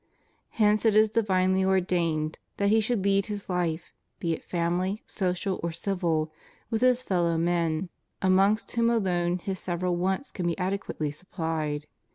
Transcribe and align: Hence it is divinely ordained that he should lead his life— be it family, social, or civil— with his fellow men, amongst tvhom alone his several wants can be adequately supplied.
Hence 0.49 0.83
it 0.83 0.95
is 0.95 1.11
divinely 1.11 1.63
ordained 1.63 2.39
that 2.57 2.69
he 2.69 2.81
should 2.81 3.03
lead 3.03 3.27
his 3.27 3.47
life— 3.47 3.93
be 4.19 4.33
it 4.33 4.43
family, 4.43 5.03
social, 5.05 5.59
or 5.61 5.71
civil— 5.71 6.31
with 6.71 6.81
his 6.81 7.03
fellow 7.03 7.37
men, 7.37 7.89
amongst 8.19 8.67
tvhom 8.69 8.91
alone 8.91 9.37
his 9.37 9.59
several 9.59 9.95
wants 9.95 10.31
can 10.31 10.47
be 10.47 10.57
adequately 10.57 11.11
supplied. 11.11 11.85